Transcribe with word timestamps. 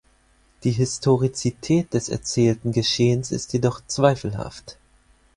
Die 0.63 0.71
Historizität 0.71 1.93
des 1.93 2.09
erzählten 2.09 2.71
Geschehens 2.71 3.31
ist 3.31 3.53
jedoch 3.53 3.81
zweifelhaft. 3.85 4.79